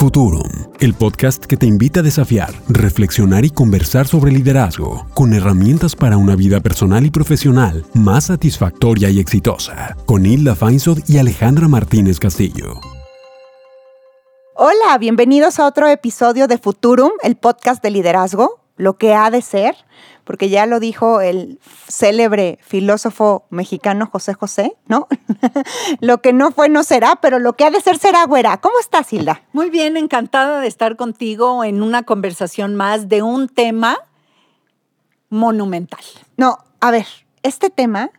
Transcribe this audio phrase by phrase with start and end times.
[0.00, 0.48] Futurum,
[0.80, 6.16] el podcast que te invita a desafiar, reflexionar y conversar sobre liderazgo, con herramientas para
[6.16, 12.18] una vida personal y profesional más satisfactoria y exitosa, con Hilda Feinsod y Alejandra Martínez
[12.18, 12.80] Castillo.
[14.54, 19.42] Hola, bienvenidos a otro episodio de Futurum, el podcast de liderazgo, lo que ha de
[19.42, 19.76] ser
[20.24, 21.58] porque ya lo dijo el
[21.88, 25.08] célebre filósofo mexicano José José, ¿no?
[26.00, 28.58] lo que no fue no será, pero lo que ha de ser será, güera.
[28.58, 29.42] ¿Cómo estás, Hilda?
[29.52, 33.98] Muy bien, encantada de estar contigo en una conversación más de un tema
[35.30, 36.04] monumental.
[36.36, 37.06] No, a ver,
[37.42, 38.10] este tema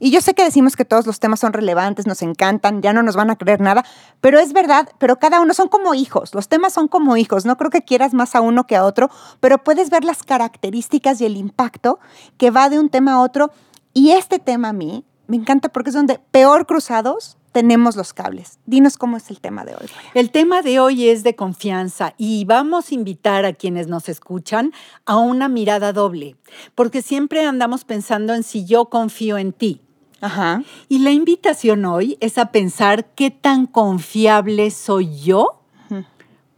[0.00, 3.02] y yo sé que decimos que todos los temas son relevantes, nos encantan, ya no
[3.02, 3.84] nos van a creer nada,
[4.20, 7.56] pero es verdad, pero cada uno son como hijos, los temas son como hijos, no
[7.56, 11.26] creo que quieras más a uno que a otro, pero puedes ver las características y
[11.26, 11.98] el impacto
[12.36, 13.50] que va de un tema a otro.
[13.92, 18.58] Y este tema a mí me encanta porque es donde peor cruzados tenemos los cables.
[18.66, 19.86] Dinos cómo es el tema de hoy.
[20.14, 24.72] El tema de hoy es de confianza y vamos a invitar a quienes nos escuchan
[25.06, 26.36] a una mirada doble,
[26.74, 29.82] porque siempre andamos pensando en si yo confío en ti.
[30.20, 30.62] Ajá.
[30.88, 35.58] Y la invitación hoy es a pensar qué tan confiable soy yo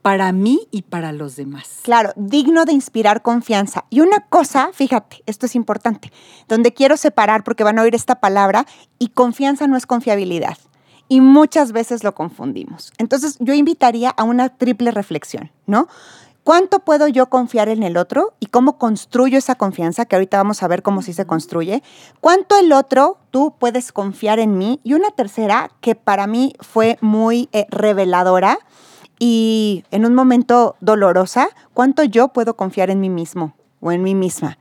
[0.03, 1.81] para mí y para los demás.
[1.83, 3.85] Claro, digno de inspirar confianza.
[3.91, 6.11] Y una cosa, fíjate, esto es importante,
[6.49, 8.67] donde quiero separar porque van a oír esta palabra
[8.99, 10.57] y confianza no es confiabilidad.
[11.09, 12.93] Y muchas veces lo confundimos.
[12.99, 15.89] Entonces yo invitaría a una triple reflexión, ¿no?
[16.43, 20.07] ¿Cuánto puedo yo confiar en el otro y cómo construyo esa confianza?
[20.07, 21.83] Que ahorita vamos a ver cómo sí se construye.
[22.21, 24.81] ¿Cuánto el otro, tú puedes confiar en mí?
[24.83, 28.59] Y una tercera que para mí fue muy eh, reveladora
[29.19, 34.15] y en un momento dolorosa, ¿cuánto yo puedo confiar en mí mismo o en mí
[34.15, 34.59] misma?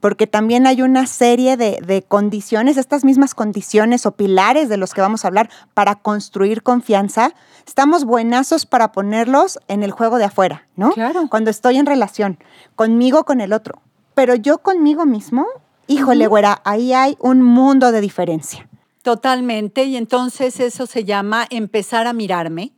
[0.00, 5.00] Porque también hay una serie de, condiciones, estas mismas condiciones o pilares de los que
[5.00, 7.34] vamos a hablar para construir confianza.
[7.66, 10.90] Estamos buenazos para ponerlos en el juego de afuera, ¿no?
[10.92, 11.26] Claro.
[11.30, 12.38] Cuando estoy en relación,
[12.74, 13.82] conmigo, con el otro.
[14.14, 15.46] Pero yo conmigo mismo,
[15.86, 18.68] híjole, güera, ahí hay un mundo de diferencia.
[19.02, 22.72] Totalmente, y entonces eso se llama empezar a mirarme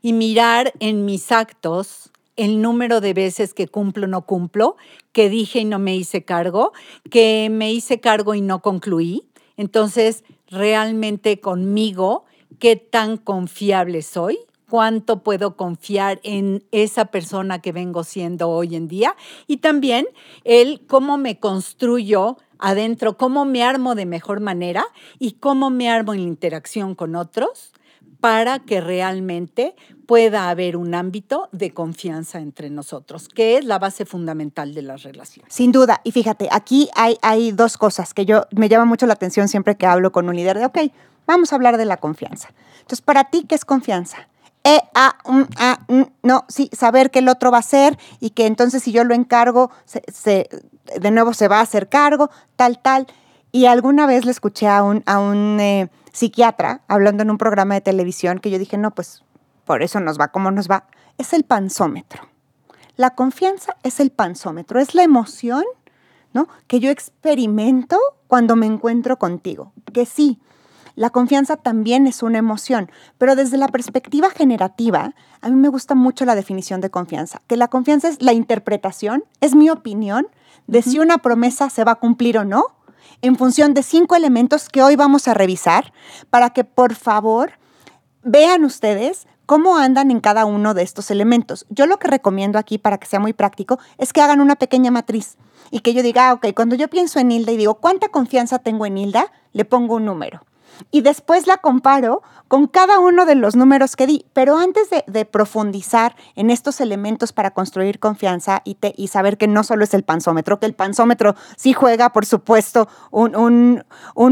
[0.00, 4.76] y mirar en mis actos el número de veces que cumplo no cumplo,
[5.12, 6.72] que dije y no me hice cargo,
[7.10, 9.24] que me hice cargo y no concluí.
[9.56, 12.24] Entonces, realmente conmigo,
[12.58, 14.38] ¿qué tan confiable soy?
[14.74, 19.14] cuánto puedo confiar en esa persona que vengo siendo hoy en día
[19.46, 20.06] y también
[20.42, 24.84] el cómo me construyo adentro, cómo me armo de mejor manera
[25.20, 27.72] y cómo me armo en interacción con otros
[28.24, 29.76] para que realmente
[30.06, 35.02] pueda haber un ámbito de confianza entre nosotros, que es la base fundamental de las
[35.02, 35.52] relaciones.
[35.52, 36.00] Sin duda.
[36.04, 39.76] Y fíjate, aquí hay, hay dos cosas que yo me llama mucho la atención siempre
[39.76, 40.78] que hablo con un líder de, ok,
[41.26, 42.48] vamos a hablar de la confianza.
[42.76, 44.26] Entonces, para ti, ¿qué es confianza?
[44.64, 45.80] E, a, un, a,
[46.22, 49.14] no, sí, saber que el otro va a ser y que entonces si yo lo
[49.14, 50.48] encargo, se,
[50.98, 53.06] de nuevo se va a hacer cargo, tal, tal.
[53.52, 57.74] Y alguna vez le escuché a un, a un eh, psiquiatra hablando en un programa
[57.74, 59.22] de televisión que yo dije, no, pues
[59.66, 60.86] por eso nos va como nos va.
[61.18, 62.22] Es el panzómetro.
[62.96, 65.64] La confianza es el panzómetro, es la emoción
[66.32, 66.48] ¿no?
[66.68, 67.98] que yo experimento
[68.28, 69.72] cuando me encuentro contigo.
[69.92, 70.40] Que sí,
[70.94, 75.96] la confianza también es una emoción, pero desde la perspectiva generativa, a mí me gusta
[75.96, 80.28] mucho la definición de confianza, que la confianza es la interpretación, es mi opinión
[80.68, 82.66] de si una promesa se va a cumplir o no,
[83.22, 85.92] en función de cinco elementos que hoy vamos a revisar
[86.30, 87.52] para que por favor
[88.22, 91.66] vean ustedes cómo andan en cada uno de estos elementos.
[91.68, 94.90] Yo lo que recomiendo aquí para que sea muy práctico es que hagan una pequeña
[94.90, 95.36] matriz
[95.70, 98.58] y que yo diga, ah, ok, cuando yo pienso en Hilda y digo, ¿cuánta confianza
[98.58, 99.32] tengo en Hilda?
[99.52, 100.44] Le pongo un número
[100.90, 104.26] y después la comparo con cada uno de los números que di.
[104.32, 109.64] Pero antes de, profundizar en estos elementos para construir confianza y, y, saber que no
[109.64, 113.82] solo es el panzómetro, que el panzómetro sí juega, por supuesto, un,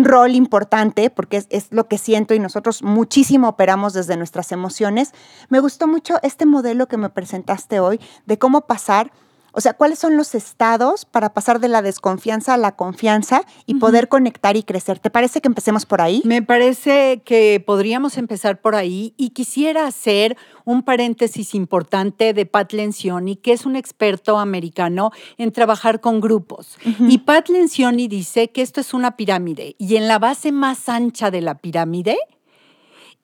[0.05, 5.13] rol importante, porque es lo que siento y nosotros muchísimo operamos desde nuestras emociones,
[5.49, 9.11] me gustó mucho este modelo que me presentaste hoy de cómo pasar
[9.53, 13.75] o sea, ¿cuáles son los estados para pasar de la desconfianza a la confianza y
[13.75, 14.99] poder conectar y crecer?
[14.99, 16.23] ¿Te parece que empecemos por ahí?
[16.25, 22.73] Me parece que podríamos empezar por ahí y quisiera hacer un paréntesis importante de Pat
[22.73, 26.79] Lencioni, que es un experto americano en trabajar con grupos.
[27.01, 31.31] Y Pat Lencioni dice que esto es una pirámide y en la base más ancha
[31.31, 32.17] de la pirámide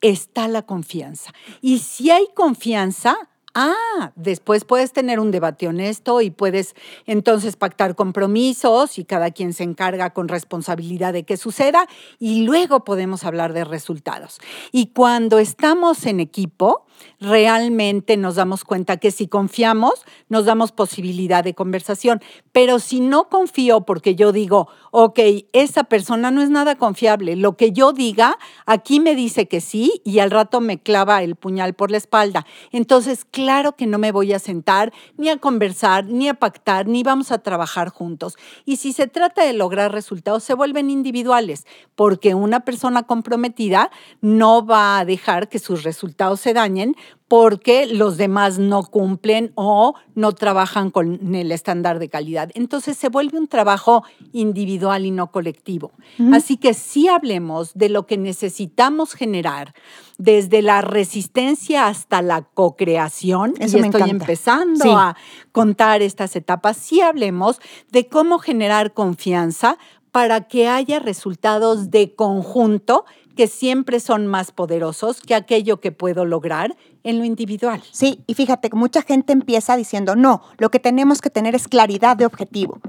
[0.01, 1.33] está la confianza.
[1.61, 3.17] Y si hay confianza,
[3.59, 6.75] ah, después puedes tener un debate honesto y puedes
[7.05, 11.87] entonces pactar compromisos y cada quien se encarga con responsabilidad de que suceda
[12.19, 14.39] y luego podemos hablar de resultados.
[14.71, 16.85] Y cuando estamos en equipo,
[17.19, 22.21] realmente nos damos cuenta que si confiamos, nos damos posibilidad de conversación.
[22.51, 25.19] Pero si no confío porque yo digo, ok,
[25.53, 30.01] esa persona no es nada confiable, lo que yo diga, aquí me dice que sí
[30.03, 32.45] y al rato me clava el puñal por la espalda.
[32.71, 37.03] Entonces, claro que no me voy a sentar ni a conversar, ni a pactar, ni
[37.03, 38.37] vamos a trabajar juntos.
[38.65, 41.65] Y si se trata de lograr resultados, se vuelven individuales,
[41.95, 46.95] porque una persona comprometida no va a dejar que sus resultados se dañen
[47.29, 52.49] porque los demás no cumplen o no trabajan con el estándar de calidad.
[52.55, 54.03] Entonces se vuelve un trabajo
[54.33, 55.91] individual y no colectivo.
[56.33, 59.75] Así que sí hablemos de lo que necesitamos generar
[60.17, 63.53] desde la resistencia hasta la co-creación.
[63.59, 65.15] y estoy empezando a
[65.51, 66.77] contar estas etapas.
[66.77, 67.61] Sí hablemos
[67.91, 69.77] de cómo generar confianza
[70.11, 76.25] para que haya resultados de conjunto que siempre son más poderosos que aquello que puedo
[76.25, 77.81] lograr en lo individual.
[77.91, 82.17] Sí, y fíjate, mucha gente empieza diciendo, no, lo que tenemos que tener es claridad
[82.17, 82.79] de objetivo.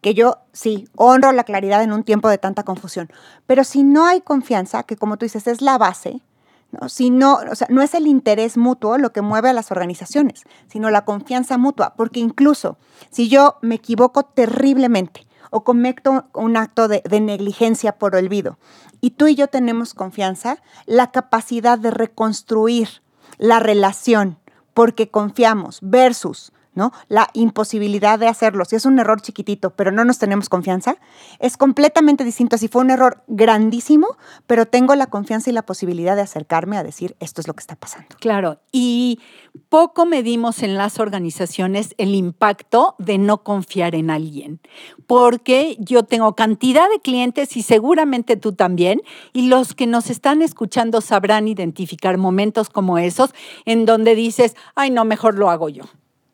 [0.00, 3.08] Que yo sí, honro la claridad en un tiempo de tanta confusión.
[3.46, 6.20] Pero si no hay confianza, que como tú dices es la base,
[6.72, 6.88] ¿no?
[6.88, 10.90] Si o sea, no es el interés mutuo lo que mueve a las organizaciones, sino
[10.90, 11.94] la confianza mutua.
[11.96, 12.78] Porque incluso
[13.10, 18.58] si yo me equivoco terriblemente o cometo un acto de, negligencia por olvido.
[19.00, 23.02] Y tú y yo tenemos confianza, la capacidad de reconstruir
[23.38, 24.38] la relación
[24.74, 26.92] porque confiamos versus ¿no?
[27.08, 28.64] La imposibilidad de hacerlo.
[28.64, 30.96] Si es un error chiquitito, pero no nos tenemos confianza,
[31.38, 32.56] es completamente distinto.
[32.56, 34.16] Si fue un error grandísimo,
[34.46, 37.60] pero tengo la confianza y la posibilidad de acercarme a decir esto es lo que
[37.60, 38.16] está pasando.
[38.18, 39.20] Claro, y
[39.68, 44.60] poco medimos en las organizaciones el impacto de no confiar en alguien,
[45.06, 49.02] porque yo tengo cantidad de clientes y seguramente tú también,
[49.34, 53.34] y los que nos están escuchando sabrán identificar momentos como esos
[53.66, 55.84] en donde dices, ay, no, mejor lo hago yo.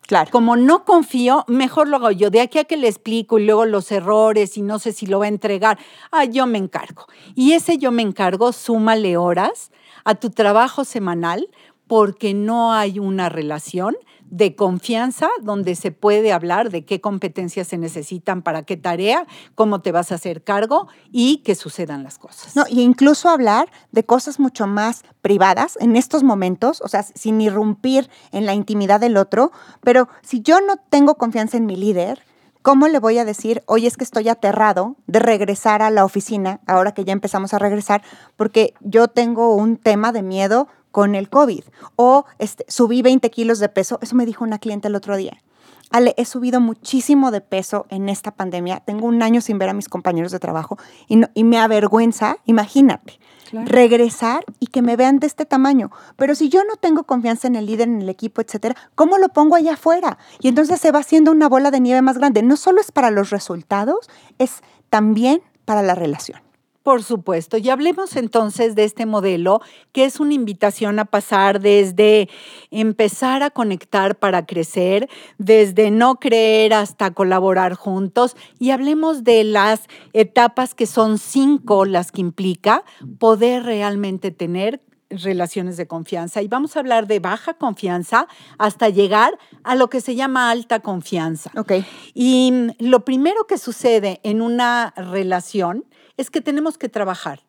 [0.07, 0.31] Claro.
[0.31, 2.29] Como no confío, mejor lo hago yo.
[2.29, 5.19] De aquí a que le explico y luego los errores y no sé si lo
[5.19, 5.77] va a entregar,
[6.11, 7.07] ah, yo me encargo.
[7.35, 9.69] Y ese yo me encargo, súmale horas
[10.05, 11.49] a tu trabajo semanal
[11.87, 13.97] porque no hay una relación
[14.29, 19.25] de confianza donde se puede hablar de qué competencias se necesitan para qué tarea,
[19.55, 22.55] cómo te vas a hacer cargo y que sucedan las cosas.
[22.55, 27.41] No, y incluso hablar de cosas mucho más privadas en estos momentos, o sea, sin
[27.41, 29.51] irrumpir en la intimidad del otro,
[29.81, 32.21] pero si yo no tengo confianza en mi líder,
[32.67, 36.59] ¿Cómo le voy a decir, oye, es que estoy aterrado de regresar a la oficina,
[36.67, 38.01] ahora que ya empezamos a regresar,
[38.35, 41.63] porque yo tengo un tema de miedo con el COVID.
[41.95, 43.99] O este, subí 20 kilos de peso.
[44.01, 45.43] Eso me dijo una cliente el otro día.
[45.91, 48.79] Ale, he subido muchísimo de peso en esta pandemia.
[48.79, 53.19] Tengo un año sin ver a mis compañeros de trabajo y, y me avergüenza, imagínate,
[53.51, 55.91] regresar y que me vean de este tamaño.
[56.15, 59.29] Pero si yo no tengo confianza en el líder, en el equipo, etcétera, ¿cómo lo
[59.29, 60.17] pongo allá afuera?
[60.39, 62.41] Y entonces se va haciendo una bola de nieve más grande.
[62.41, 64.09] No solo es para los resultados,
[64.39, 66.46] es también para la relación.
[66.87, 67.57] Por supuesto.
[67.57, 69.59] Y hablemos entonces de este modelo,
[69.91, 72.29] que es una invitación a pasar desde
[72.71, 78.37] empezar a conectar para crecer, desde no creer hasta colaborar juntos.
[78.57, 79.81] Y hablemos de las
[80.13, 82.85] etapas que son cinco las que implica
[83.19, 88.27] poder realmente tener relaciones de confianza y vamos a hablar de baja confianza
[88.57, 91.51] hasta llegar a lo que se llama alta confianza.
[91.55, 91.85] Okay.
[92.13, 95.85] Y lo primero que sucede en una relación
[96.17, 97.41] es que tenemos que trabajar.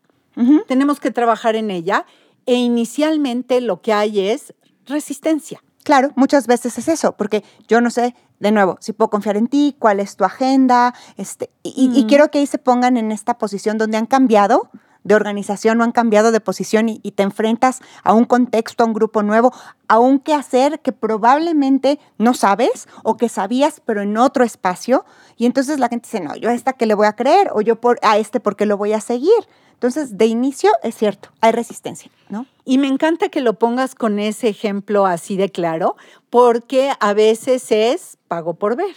[0.68, 2.06] Tenemos que trabajar en ella
[2.46, 4.54] e inicialmente lo que hay es
[4.86, 5.60] resistencia.
[5.82, 9.48] Claro, muchas veces es eso, porque yo no sé, de nuevo, si puedo confiar en
[9.48, 13.78] ti, cuál es tu agenda, este, y, quiero que ahí se pongan en esta posición
[13.78, 14.70] donde han cambiado
[15.08, 18.86] de organización o han cambiado de posición y, y, te enfrentas a un contexto, a
[18.86, 19.52] un grupo nuevo,
[19.88, 25.04] a un quehacer que probablemente no sabes o que sabías, pero en otro espacio.
[25.36, 27.62] Y entonces la gente dice, no, yo a esta que le voy a creer o
[27.62, 29.32] yo por, a este porque lo voy a seguir.
[29.72, 32.46] Entonces, de inicio es cierto, hay resistencia, ¿no?
[32.64, 35.96] Y me encanta que lo pongas con ese ejemplo así de claro,
[36.30, 38.96] porque a veces es pago por ver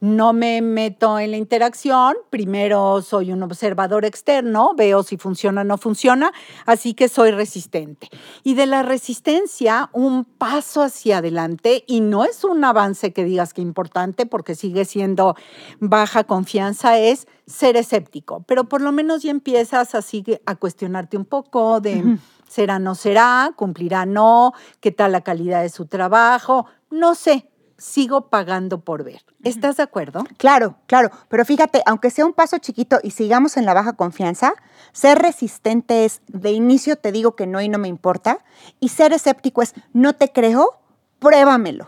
[0.00, 5.64] no me meto en la interacción, primero soy un observador externo, veo si funciona o
[5.64, 6.32] no funciona,
[6.66, 8.08] así que soy resistente.
[8.44, 13.52] Y de la resistencia, un paso hacia adelante, y no es un avance que digas
[13.52, 15.34] que importante porque sigue siendo
[15.80, 21.24] baja confianza, es ser escéptico, pero por lo menos ya empiezas así a cuestionarte un
[21.24, 27.14] poco de será, no será, cumplirá, no, qué tal la calidad de su trabajo, no
[27.14, 29.24] sé, sigo pagando por ver.
[29.44, 30.24] ¿Estás de acuerdo?
[30.36, 34.54] Claro, claro, pero fíjate, aunque sea un paso chiquito y sigamos en la baja confianza,
[34.92, 38.44] ser resistente es de inicio te digo que no y no me importa,
[38.80, 40.80] y ser escéptico es no te creo,
[41.20, 41.86] pruébamelo.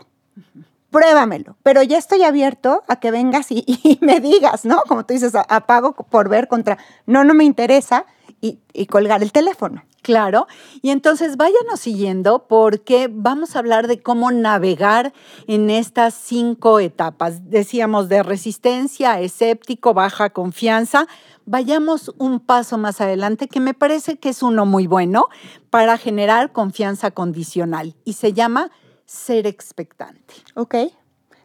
[0.91, 4.81] Pruébamelo, pero ya estoy abierto a que vengas y, y me digas, ¿no?
[4.87, 8.05] Como tú dices, apago por ver contra, no, no me interesa
[8.41, 9.83] y, y colgar el teléfono.
[10.01, 10.47] Claro.
[10.81, 15.13] Y entonces váyanos siguiendo porque vamos a hablar de cómo navegar
[15.47, 17.49] en estas cinco etapas.
[17.51, 21.07] Decíamos de resistencia, escéptico, baja confianza.
[21.45, 25.27] Vayamos un paso más adelante que me parece que es uno muy bueno
[25.69, 28.71] para generar confianza condicional y se llama
[29.11, 30.35] ser expectante.
[30.55, 30.75] Ok.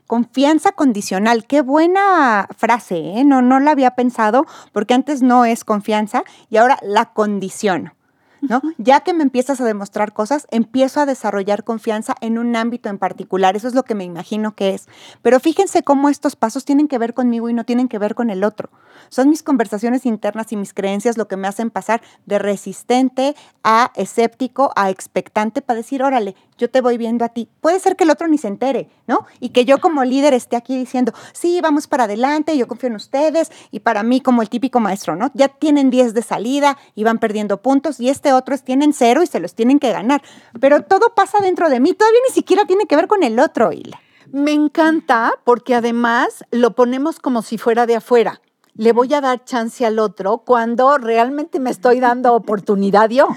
[0.07, 3.25] Confianza condicional, qué buena frase, ¿eh?
[3.25, 7.96] No, no la había pensado porque antes no es confianza y ahora la condiciono.
[8.41, 8.63] ¿No?
[8.79, 12.99] Ya que me empiezas a demostrar cosas, empiezo a desarrollar confianza en un ámbito en
[12.99, 13.57] particular.
[13.57, 14.87] Eso es lo que me imagino que es.
[15.23, 18.31] Pero fíjense cómo estos pasos tienen que ver conmigo y no tienen que ver con
[18.31, 18.71] el otro.
[19.09, 23.93] Son mis conversaciones internas y mis creencias lo que me hacen pasar de resistente a
[23.95, 27.49] escéptico a expectante para decir, órale, yo te voy viendo a ti.
[27.61, 29.27] Puede ser que el otro ni se entere, ¿no?
[29.41, 32.97] Y que yo como líder esté aquí diciendo, sí, vamos para adelante, yo confío en
[32.97, 35.31] ustedes, y para mí como el típico maestro, ¿no?
[35.35, 39.23] Ya tienen 10 de salida y van perdiendo puntos, y este otro es tienen cero
[39.23, 40.23] y se los tienen que ganar.
[40.61, 43.73] Pero todo pasa dentro de mí, todavía ni siquiera tiene que ver con el otro,
[43.73, 44.01] Hila.
[44.33, 48.41] Me encanta porque además lo ponemos como si fuera de afuera
[48.77, 53.29] le voy a dar chance al otro cuando realmente me estoy dando oportunidad yo.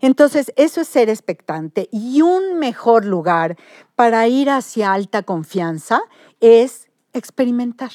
[0.00, 1.88] Entonces, eso es ser expectante.
[1.90, 3.56] Y un mejor lugar
[3.96, 6.00] para ir hacia alta confianza
[6.40, 7.90] es experimentar.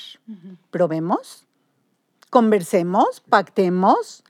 [0.71, 1.47] Probemos,
[2.29, 4.23] conversemos, pactemos,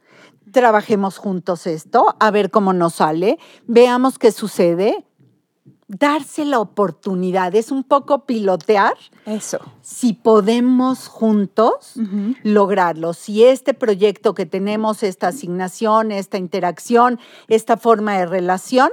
[0.51, 5.05] trabajemos juntos esto, a ver cómo nos sale, veamos qué sucede,
[5.87, 8.93] darse la oportunidad, es un poco pilotear.
[9.25, 9.59] Eso.
[9.81, 11.95] Si podemos juntos
[12.43, 18.89] lograrlo, si este proyecto que tenemos, esta asignación, esta interacción, esta forma de relación,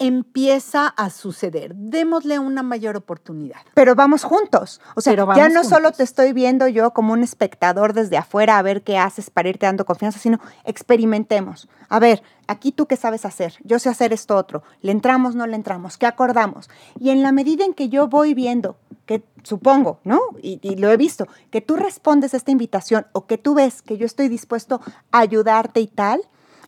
[0.00, 1.74] empieza a suceder.
[1.76, 3.60] Démosle una mayor oportunidad.
[3.74, 4.80] Pero vamos juntos.
[4.96, 8.62] O sea, ya no solo te estoy viendo yo como un espectador desde afuera a
[8.62, 11.68] ver qué haces para irte dando confianza, sino experimentemos.
[11.90, 14.62] A ver, aquí tú qué sabes hacer, yo sé hacer esto otro.
[14.80, 15.98] ¿Le entramos, no le entramos?
[15.98, 16.70] ¿Qué acordamos?
[16.98, 20.20] Y en la medida en que yo voy viendo, que supongo, ¿no?
[20.42, 23.82] Y, y lo he visto, que tú respondes a esta invitación o que tú ves
[23.82, 24.80] que yo estoy dispuesto
[25.12, 26.22] a ayudarte y tal,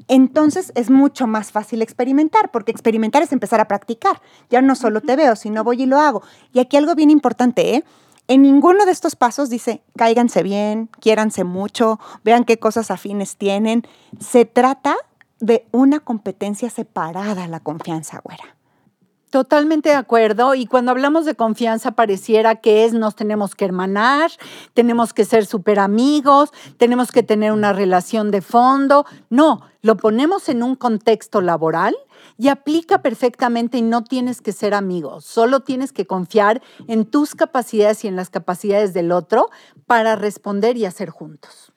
[0.08, 4.20] entonces es mucho más fácil experimentar, porque experimentar es empezar a practicar.
[4.50, 6.22] Ya no solo te veo, sino voy y lo hago.
[6.52, 7.84] Y aquí algo bien importante, ¿eh?
[8.28, 13.82] En ninguno de estos pasos dice, cáiganse bien, quiéranse mucho, vean qué cosas afines tienen.
[14.20, 14.96] Se trata
[15.40, 18.56] de una competencia separada, la confianza, güera.
[19.32, 20.54] Totalmente de acuerdo.
[20.54, 24.30] Y cuando hablamos de confianza, pareciera que es nos tenemos que hermanar,
[24.74, 29.06] tenemos que ser súper amigos, tenemos que tener una relación de fondo.
[29.30, 31.96] No, lo ponemos en un contexto laboral
[32.36, 37.34] y aplica perfectamente y no tienes que ser amigos, solo tienes que confiar en tus
[37.34, 39.48] capacidades y en las capacidades del otro
[39.86, 41.72] para responder y hacer juntos.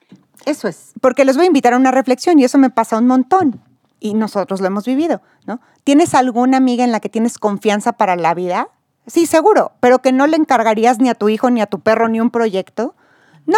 [0.46, 0.92] Eso es.
[1.00, 3.62] Porque les voy a invitar a una reflexión y eso me pasa un montón
[4.06, 5.60] y nosotros lo hemos vivido, ¿no?
[5.84, 8.68] ¿Tienes alguna amiga en la que tienes confianza para la vida?
[9.08, 12.08] Sí, seguro, pero que no le encargarías ni a tu hijo, ni a tu perro,
[12.08, 12.94] ni un proyecto.
[13.48, 13.58] No,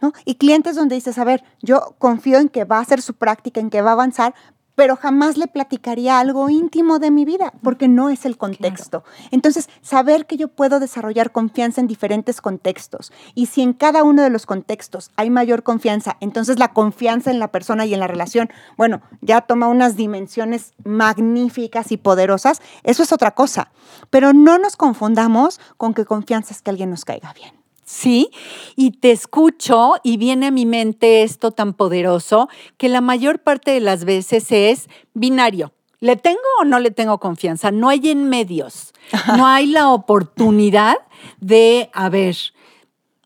[0.00, 0.12] ¿no?
[0.24, 3.60] Y clientes donde dices, a ver, yo confío en que va a hacer su práctica,
[3.60, 4.34] en que va a avanzar,
[4.74, 9.04] pero jamás le platicaría algo íntimo de mi vida, porque no es el contexto.
[9.30, 14.22] Entonces, saber que yo puedo desarrollar confianza en diferentes contextos y si en cada uno
[14.22, 18.06] de los contextos hay mayor confianza, entonces la confianza en la persona y en la
[18.06, 23.70] relación, bueno, ya toma unas dimensiones magníficas y poderosas, eso es otra cosa.
[24.10, 27.63] Pero no nos confundamos con que confianza es que alguien nos caiga bien.
[27.84, 28.30] Sí,
[28.76, 32.48] y te escucho y viene a mi mente esto tan poderoso
[32.78, 35.72] que la mayor parte de las veces es binario.
[36.00, 37.70] ¿Le tengo o no le tengo confianza?
[37.70, 38.92] No hay en medios.
[39.36, 40.96] No hay la oportunidad
[41.40, 42.36] de, a ver,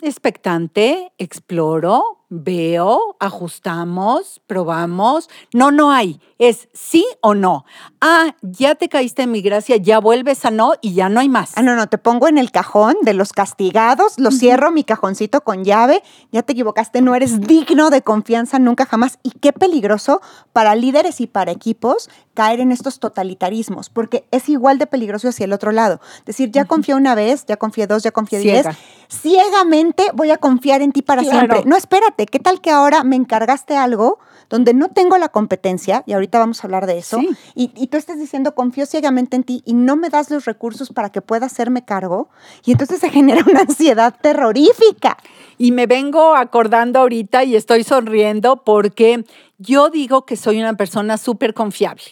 [0.00, 5.30] expectante, exploro, veo, ajustamos, probamos.
[5.54, 6.20] No, no hay.
[6.38, 7.64] Es sí o no.
[8.00, 11.28] Ah, ya te caíste en mi gracia, ya vuelves a no y ya no hay
[11.28, 11.52] más.
[11.56, 15.40] Ah, no, no, te pongo en el cajón de los castigados, lo cierro mi cajoncito
[15.40, 19.18] con llave, ya te equivocaste, no eres digno de confianza nunca jamás.
[19.22, 20.20] Y qué peligroso
[20.52, 25.44] para líderes y para equipos caer en estos totalitarismos, porque es igual de peligroso hacia
[25.44, 26.00] el otro lado.
[26.24, 28.66] Decir, ya confié una vez, ya confié dos, ya confié diez.
[29.08, 31.62] Ciegamente voy a confiar en ti para siempre.
[31.64, 34.18] No, espérate imagínate, ¿qué tal que ahora me encargaste algo
[34.50, 37.28] donde no tengo la competencia, y ahorita vamos a hablar de eso, Sí.
[37.54, 40.88] y, y tú estás diciendo, confío ciegamente en ti y no me das los recursos
[40.90, 42.30] para que pueda hacerme cargo,
[42.64, 45.18] y entonces se genera una ansiedad terrorífica.
[45.58, 49.24] Y me vengo acordando ahorita y estoy sonriendo porque
[49.58, 52.04] yo digo que soy una persona súper confiable.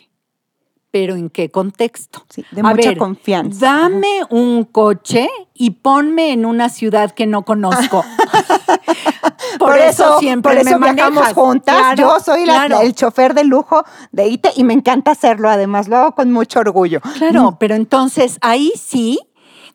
[0.91, 2.25] Pero ¿en qué contexto?
[2.29, 3.67] Sí, de mucha confianza.
[3.67, 8.05] Dame un coche y ponme en una ciudad que no conozco.
[9.59, 11.33] por, eso, siempre por eso me viajamos manejas.
[11.35, 11.75] juntas.
[11.77, 15.89] Claro, Yo soy la- el chofer de lujo de ITE y me encanta hacerlo, además,
[15.89, 17.01] lo hago con mucho orgullo.
[17.19, 19.19] Claro, pero entonces ahí sí,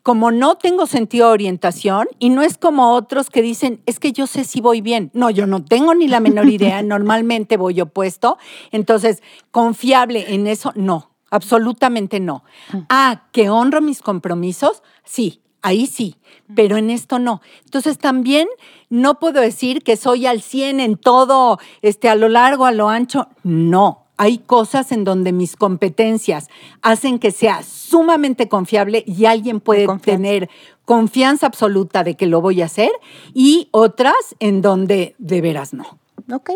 [0.03, 4.12] como no tengo sentido de orientación y no es como otros que dicen, es que
[4.13, 5.12] yo sé si voy bien.
[5.13, 8.38] No, yo no tengo ni la menor idea, normalmente voy opuesto.
[8.72, 12.43] Entonces, confiable en eso, no, absolutamente no.
[12.89, 15.41] Ah, que honro mis compromisos, sí.
[15.61, 16.15] Ahí sí,
[16.55, 17.41] pero en esto no.
[17.65, 18.47] Entonces también
[18.89, 22.89] no puedo decir que soy al 100 en todo, este, a lo largo, a lo
[22.89, 23.27] ancho.
[23.43, 26.47] No, hay cosas en donde mis competencias
[26.81, 30.49] hacen que sea sumamente confiable y alguien puede tener
[30.85, 32.91] confianza absoluta de que lo voy a hacer
[33.33, 35.99] y otras en donde de veras no.
[36.31, 36.51] Ok.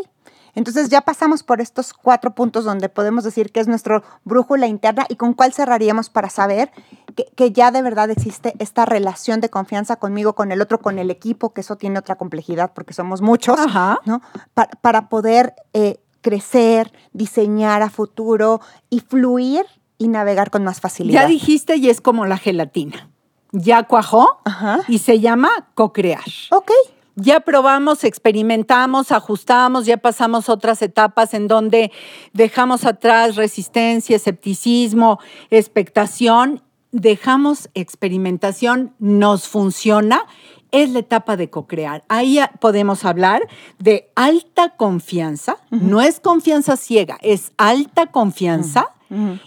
[0.56, 5.06] Entonces ya pasamos por estos cuatro puntos donde podemos decir que es nuestro brújula interna
[5.10, 6.72] y con cuál cerraríamos para saber
[7.16, 10.98] que, que ya de verdad existe esta relación de confianza conmigo, con el otro, con
[10.98, 14.00] el equipo, que eso tiene otra complejidad porque somos muchos, Ajá.
[14.06, 14.22] ¿no?
[14.54, 19.66] Pa- para poder eh, crecer, diseñar a futuro y fluir
[19.98, 21.22] y navegar con más facilidad.
[21.22, 23.10] Ya dijiste y es como la gelatina.
[23.52, 24.80] Ya cuajó Ajá.
[24.88, 26.24] y se llama co-crear.
[26.52, 26.72] Ok.
[27.16, 31.92] Ya probamos, experimentamos, ajustamos, ya pasamos otras etapas en donde
[32.34, 35.20] dejamos atrás resistencia, escepticismo,
[35.50, 40.24] expectación, dejamos experimentación, nos funciona,
[40.72, 42.04] es la etapa de co-crear.
[42.10, 43.48] Ahí ah, podemos hablar
[43.80, 48.92] de alta confianza, no es confianza ciega, es alta confianza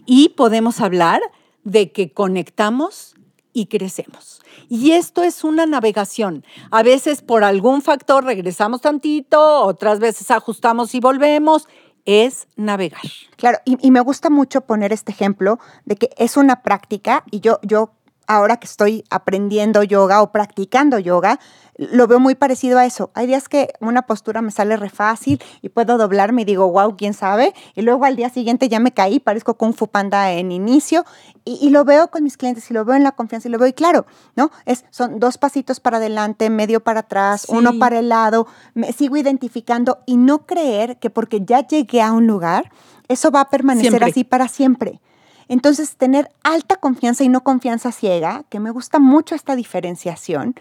[0.07, 1.21] y podemos hablar
[1.65, 3.15] de que conectamos
[3.53, 4.41] y crecemos.
[4.69, 6.45] Y esto es una navegación.
[6.71, 11.69] A veces por algún factor regresamos tantito, otras veces ajustamos y volvemos.
[12.05, 13.03] Es navegar.
[13.37, 17.59] Claro, y, me gusta mucho poner este ejemplo de que es una práctica y yo,
[17.63, 17.98] yo
[18.29, 21.41] ahora que estoy aprendiendo yoga o practicando yoga,
[21.77, 23.11] lo veo muy parecido a eso.
[23.15, 26.97] Hay días que una postura me sale re fácil y puedo doblarme y digo, wow,
[26.97, 27.55] quién sabe.
[27.77, 31.05] Y luego al día siguiente ya me caí, parezco Kung Fu Panda en inicio.
[31.45, 33.59] Y, y lo veo con mis clientes y lo veo en la confianza y lo
[33.59, 33.69] veo.
[33.69, 34.51] Y claro, ¿no?
[34.67, 37.53] Es, son dos pasitos para adelante, medio para atrás, Sí.
[37.57, 38.47] uno para el lado.
[38.75, 42.73] Me sigo identificando y no creer que porque ya llegué a un lugar,
[43.07, 44.11] eso va a permanecer Siempre.
[44.11, 45.01] así para siempre.
[45.49, 50.55] Entonces, tener alta confianza y no confianza ciega, que me gusta mucho esta diferenciación.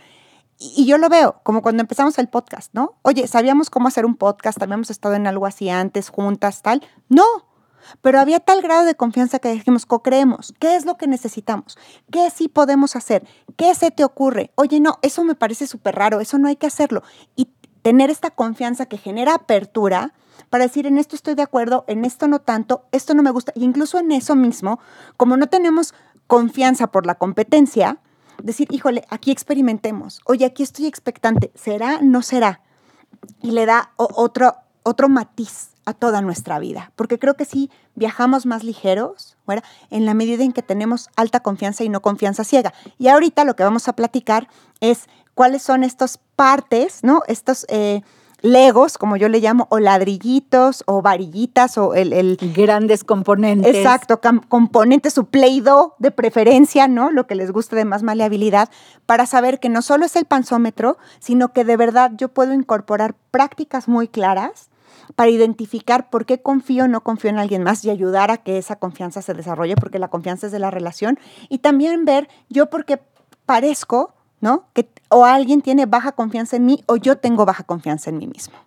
[0.59, 2.95] Y, yo lo veo, como cuando empezamos el podcast, ¿no?
[3.03, 4.61] Oye, ¿sabíamos cómo hacer un podcast?
[4.61, 6.83] ¿Habíamos estado en algo así antes, juntas, tal?
[7.09, 7.25] No,
[8.01, 11.77] pero había tal grado de confianza que dijimos, co-creemos, ¿qué es lo que necesitamos?
[12.11, 13.27] ¿Qué sí podemos hacer?
[13.55, 14.51] ¿Qué se te ocurre?
[14.55, 17.03] Oye, no, eso me parece súper raro, eso no hay que hacerlo.
[17.35, 17.49] Y
[17.81, 20.13] tener esta confianza que genera apertura
[20.49, 23.51] para decir, en esto estoy de acuerdo, en esto no tanto, esto no me gusta.
[23.55, 24.79] Y incluso en eso mismo,
[25.15, 25.93] como no tenemos
[26.27, 27.99] confianza por la competencia,
[28.43, 30.21] decir, híjole, aquí experimentemos.
[30.25, 31.51] Oye, aquí estoy expectante.
[31.55, 31.99] ¿Será?
[32.01, 32.61] ¿No será?
[33.41, 36.91] Y le da otro, otro matiz a toda nuestra vida.
[36.95, 39.63] Porque creo que sí viajamos más ligeros, ¿verdad?
[39.89, 42.73] En la medida en que tenemos alta confianza y no confianza ciega.
[42.97, 44.49] Y ahorita lo que vamos a platicar
[44.81, 47.21] es cuáles son estas partes, ¿no?
[47.27, 48.01] Estos eh,
[48.41, 53.75] legos, como yo le llamo, o ladrillitos, o varillitas, o el, el, Grandes componentes.
[53.75, 57.11] Exacto, componentes, su Play-Doh de preferencia, ¿no?
[57.11, 58.69] Lo que les guste de más maleabilidad,
[59.05, 63.15] para saber que no solo es el panzómetro, sino que de verdad yo puedo incorporar
[63.31, 64.69] prácticas muy claras
[65.15, 68.57] para identificar por qué confío o no confío en alguien más y ayudar a que
[68.57, 71.19] esa confianza se desarrolle, porque la confianza es de la relación,
[71.49, 73.01] y también ver yo por qué
[73.45, 74.65] parezco, ¿no?
[74.73, 78.27] Que o alguien tiene baja confianza en mí o yo tengo baja confianza en mí
[78.27, 78.57] mismo.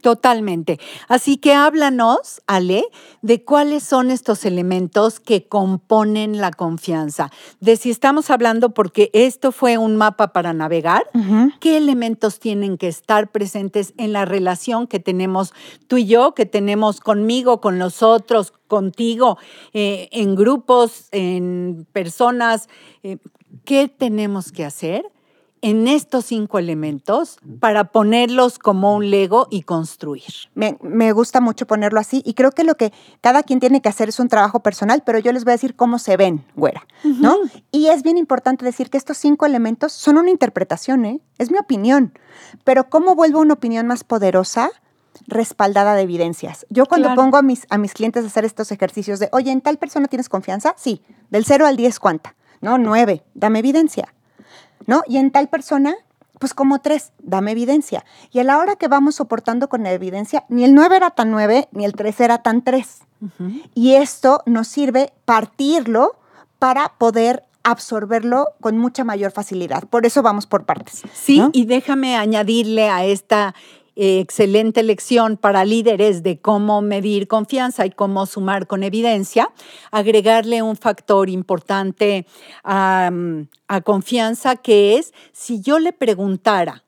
[0.00, 0.80] Totalmente.
[1.08, 2.84] Así que háblanos, Ale,
[3.20, 7.30] de cuáles son estos elementos que componen la confianza.
[7.60, 11.04] De si estamos hablando, porque esto fue un mapa para navegar,
[11.60, 15.52] ¿qué elementos tienen que estar presentes en la relación que tenemos
[15.86, 19.36] tú y yo, que tenemos conmigo, con los otros, contigo,
[19.74, 22.68] eh, en grupos, en personas?
[23.02, 23.18] eh,
[23.64, 25.10] ¿Qué tenemos que hacer?
[25.62, 30.32] en estos cinco elementos para ponerlos como un Lego y construir.
[30.54, 33.88] Me, me, gusta mucho ponerlo así y creo que lo que cada quien tiene que
[33.88, 36.86] hacer es un trabajo personal, pero yo les voy a decir cómo se ven, güera,
[37.04, 37.36] ¿no?
[37.70, 41.20] Y es bien importante decir que estos cinco elementos son una interpretación, ¿eh?
[41.38, 42.14] Es mi opinión,
[42.64, 44.70] pero ¿cómo vuelvo una opinión más poderosa?
[45.26, 46.66] respaldada de evidencias.
[46.70, 49.60] Yo cuando pongo a mis, a mis clientes a hacer estos ejercicios de, oye, ¿en
[49.60, 50.74] tal persona tienes confianza?
[50.78, 51.02] Sí.
[51.30, 52.34] Del 0 al 10, ¿cuánta?
[52.60, 53.22] No, 9.
[53.34, 54.12] Dame evidencia.
[54.86, 55.02] ¿no?
[55.06, 55.94] Y en tal persona,
[56.38, 58.04] pues como tres, dame evidencia.
[58.32, 61.30] Y a la hora que vamos soportando con la evidencia, ni el 9 era tan
[61.30, 63.02] 9, ni el 3 era tan 3.
[63.74, 66.16] Y esto nos sirve partirlo
[66.58, 69.84] para poder absorberlo con mucha mayor facilidad.
[69.84, 71.02] Por eso vamos por partes.
[71.12, 73.54] Sí, y déjame añadirle a esta
[73.96, 79.50] excelente lección para líderes de cómo medir confianza y cómo sumar con evidencia,
[79.90, 82.26] agregarle un factor importante
[82.64, 83.10] a,
[83.84, 86.84] confianza que es si yo le preguntara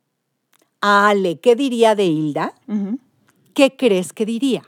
[0.81, 2.55] a Ale qué diría de Hilda,
[3.55, 4.63] ¿qué crees que diría?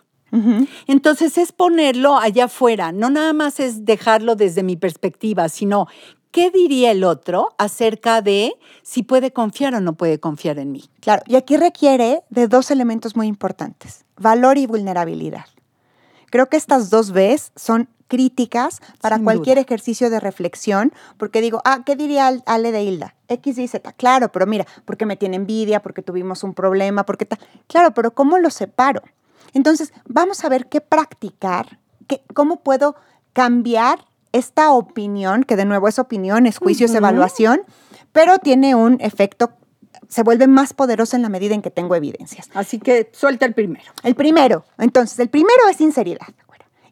[0.88, 5.87] Entonces es ponerlo allá afuera, no nada más es dejarlo desde mi perspectiva, sino
[6.35, 10.90] ¿qué diría el otro acerca de si puede confiar o no puede confiar en mí?
[11.01, 15.47] Claro, y aquí requiere de dos elementos muy importantes, valor y vulnerabilidad.
[16.31, 21.83] Creo que estas dos Bs son críticas para cualquier ejercicio de reflexión, porque digo, ah,
[21.87, 23.14] ¿qué diría Ale de Hilda?
[23.29, 23.92] X, Y, Z.
[23.92, 27.38] Claro, pero mira, porque me tiene envidia, porque tuvimos un problema, porque tal.
[27.68, 29.03] Claro, pero ¿cómo lo separo?
[29.53, 32.97] Entonces, vamos a ver qué practicar, qué, cómo puedo
[33.33, 37.62] cambiar esta opinión, que de nuevo es opinión, es juicio, es evaluación,
[38.12, 39.53] pero tiene un efecto,
[40.09, 42.51] se vuelve más poderoso en la medida en que tengo evidencias.
[42.53, 43.92] Así que suelta el primero.
[44.03, 46.27] El primero, entonces, el primero es sinceridad.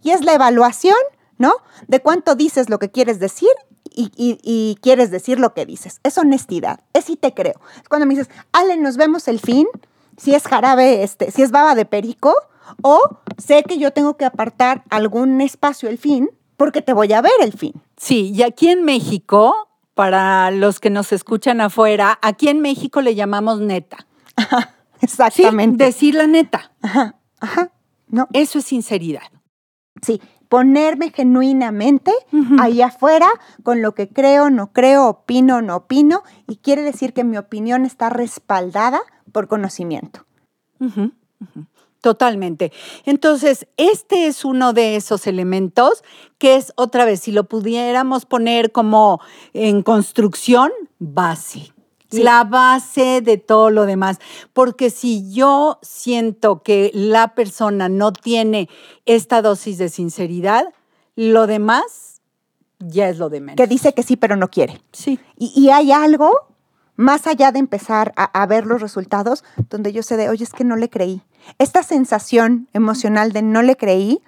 [0.04, 0.96] Y es la evaluación,
[1.38, 1.54] ¿no?
[1.88, 3.50] De cuánto dices lo que quieres decir
[3.94, 6.00] y, quieres decir lo que dices.
[6.04, 7.60] Es honestidad, es si te creo.
[7.76, 9.66] Es cuando me dices, Ale, nos vemos el fin,
[10.16, 12.34] si es jarabe, este, si es baba de perico,
[12.82, 16.30] o sé que yo tengo que apartar algún espacio el fin
[16.62, 17.72] porque te voy a ver el fin.
[17.96, 23.16] Sí, y aquí en México, para los que nos escuchan afuera, aquí en México le
[23.16, 24.06] llamamos neta.
[25.00, 25.86] exactamente.
[25.86, 26.70] decir la neta.
[26.80, 27.72] Ajá, ajá.
[28.06, 28.28] No.
[28.32, 29.26] Eso es sinceridad.
[30.02, 32.12] Sí, ponerme genuinamente
[32.60, 33.26] ahí afuera
[33.64, 37.84] con lo que creo, no creo, opino, no opino, y quiere decir que mi opinión
[37.84, 39.00] está respaldada
[39.32, 40.26] por conocimiento.
[42.02, 42.72] Totalmente.
[43.04, 46.02] Entonces, este es uno de esos elementos
[46.36, 49.20] que es otra vez, si lo pudiéramos poner como
[49.52, 51.72] en construcción, base.
[52.10, 54.18] La base de todo lo demás.
[54.52, 58.68] Porque si yo siento que la persona no tiene
[59.06, 60.74] esta dosis de sinceridad,
[61.14, 62.20] lo demás
[62.80, 63.56] ya es lo de menos.
[63.56, 64.82] Que dice que sí, pero no quiere.
[64.92, 65.20] Sí.
[65.38, 66.51] Y, y hay algo
[67.02, 70.64] más allá de empezar a, ver los resultados, donde yo sé de, oye, es que
[70.64, 71.22] no le creí.
[71.58, 74.22] Esta sensación emocional de no le creí,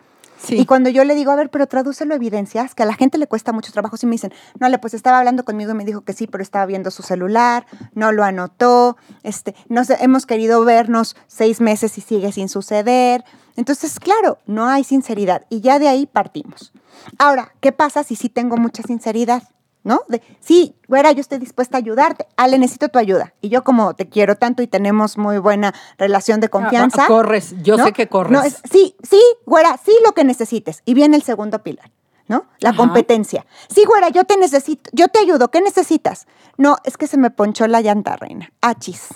[0.48, 3.16] Y cuando yo le digo, a ver, pero tradúcelo a evidencias, que a la gente
[3.16, 5.86] le cuesta mucho trabajo, si me dicen, no, le pues estaba hablando conmigo y me
[5.86, 10.26] dijo que sí, pero estaba viendo su celular, no lo anotó, este, no sé, hemos
[10.26, 13.24] querido vernos seis meses y sigue sin suceder.
[13.56, 16.72] Entonces, claro, no hay sinceridad y ya de ahí partimos.
[17.18, 19.44] Ahora, ¿qué pasa si sí tengo mucha sinceridad?
[19.84, 20.00] ¿No?
[20.08, 22.26] De, sí, güera, yo estoy dispuesta a ayudarte.
[22.36, 23.34] Ale, necesito tu ayuda.
[23.40, 27.06] Y yo como te quiero tanto y tenemos muy buena relación de confianza.
[27.06, 28.62] corres, yo sé que corres.
[28.70, 30.82] sí, sí, güera, sí lo que necesites.
[30.84, 31.92] Y viene el segundo pilar,
[32.26, 32.46] ¿no?
[32.58, 33.46] La competencia.
[33.68, 36.26] Sí, güera, yo te necesito, yo te ayudo, ¿qué necesitas?
[36.56, 38.50] No, es que se me ponchó la llanta, reina.
[38.62, 39.08] Achis.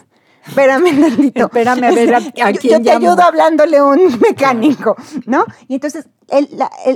[0.46, 1.46] Espérame tantito.
[1.46, 2.20] Espérame a ver a,
[2.62, 5.44] Yo te ayudo hablándole un mecánico, ¿no?
[5.66, 6.48] Y entonces el,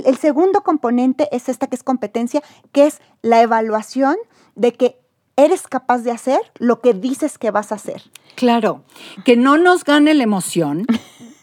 [0.05, 2.41] el, segundo componente es esta que es competencia,
[2.71, 4.15] que es la evaluación
[4.55, 4.99] de que
[5.35, 8.03] eres capaz de hacer lo que dices que vas a hacer.
[8.35, 8.83] Claro,
[9.25, 10.85] que no nos gane la emoción,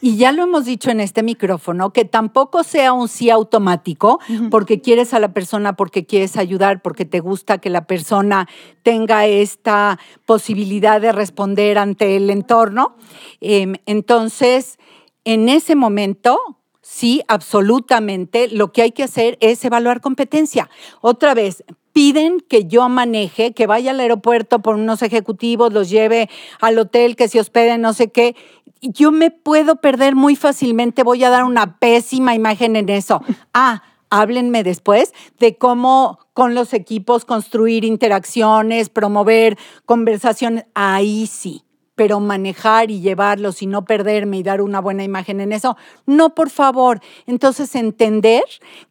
[0.00, 4.18] y ya lo hemos dicho en este micrófono, que tampoco sea un sí automático
[4.50, 8.48] porque quieres a la persona, porque quieres ayudar, porque te gusta que la persona
[8.82, 12.96] tenga esta posibilidad de responder ante el entorno.
[13.40, 14.78] Em, entonces,
[15.24, 16.59] en ese momento,
[16.92, 18.48] Sí, absolutamente.
[18.48, 20.68] Lo que hay que hacer es evaluar competencia.
[21.00, 26.28] Otra vez, piden que yo maneje, que vaya al aeropuerto por unos ejecutivos, los lleve
[26.60, 28.34] al hotel, que se hospede, no sé qué
[28.82, 33.22] yo me puedo perder muy fácilmente, voy a dar una pésima imagen en eso.
[33.52, 40.64] Ah, háblenme después de cómo con los equipos construir interacciones, promover conversaciones.
[40.74, 41.62] Ahí sí.
[42.00, 46.34] Pero manejar y llevarlos y no perderme y dar una buena imagen en eso, no,
[46.34, 47.02] por favor.
[47.26, 48.44] Entonces, entender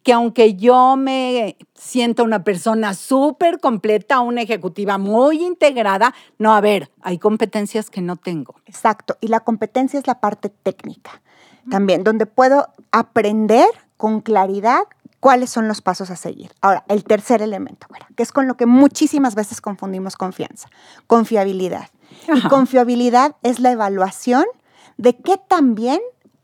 [0.04, 6.60] que aunque yo me siento una persona súper completa, una ejecutiva muy integrada, no, a
[6.60, 8.54] ver, hay competencias que no tengo.
[8.66, 11.20] Exacto, y la competencia es la parte técnica
[11.68, 14.84] también, donde puedo aprender con claridad
[15.20, 16.50] cuáles son los pasos a seguir.
[16.60, 20.68] Ahora, el tercer elemento, que es con lo que muchísimas veces confundimos confianza,
[21.06, 21.88] confiabilidad.
[22.34, 24.44] Y confiabilidad es la evaluación
[24.96, 26.00] de qué también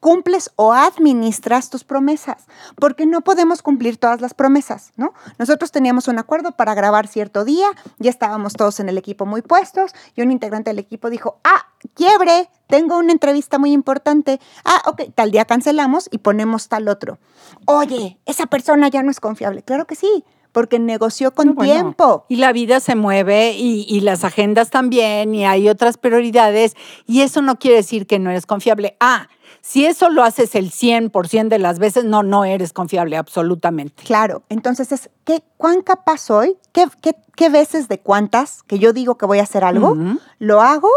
[0.06, 2.44] cumples o administras tus promesas,
[2.76, 5.12] porque no podemos cumplir todas las promesas, ¿no?
[5.36, 7.66] Nosotros teníamos un acuerdo para grabar cierto día,
[7.98, 11.66] ya estábamos todos en el equipo muy puestos y un integrante del equipo dijo, ah,
[11.94, 17.18] quiebre, tengo una entrevista muy importante, ah, ok, tal día cancelamos y ponemos tal otro.
[17.64, 22.26] Oye, esa persona ya no es confiable, claro que sí, porque negoció con tiempo.
[22.28, 27.22] Y la vida se mueve y, y, las agendas también y hay otras prioridades y
[27.22, 28.96] eso no quiere decir que no eres confiable.
[29.00, 29.28] Ah,
[29.66, 34.04] si eso lo haces el 100% de las veces, no, no eres confiable absolutamente.
[34.04, 36.56] Claro, entonces es, ¿qué, ¿cuán capaz soy?
[36.70, 36.86] ¿Qué,
[37.34, 39.96] qué, veces de cuántas que yo digo que voy a hacer algo,
[40.38, 40.88] lo hago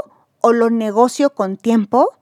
[0.42, 2.14] o lo negocio con tiempo?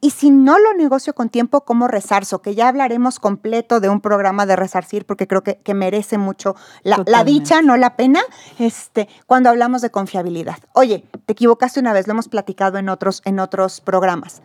[0.00, 2.40] Y si no lo negocio con tiempo, ¿cómo resarzo?
[2.40, 7.02] Que ya hablaremos completo de un programa de resarcir porque creo que, merece mucho la,
[7.04, 8.20] la, dicha, no la pena,
[8.60, 10.58] este, cuando hablamos de confiabilidad.
[10.72, 14.40] Oye, te equivocaste una vez, lo hemos platicado en otros, en otros programas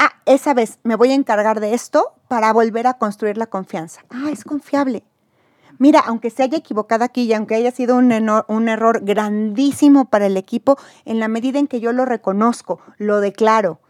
[0.00, 4.02] ah, esa vez me voy a encargar de esto para volver a construir la confianza.
[4.10, 5.04] Ah, es confiable.
[5.78, 8.12] Mira, aunque se haya equivocado aquí y aunque haya sido un,
[8.48, 13.20] un, error grandísimo para el equipo, en la medida en que yo lo reconozco, lo
[13.20, 13.80] declaro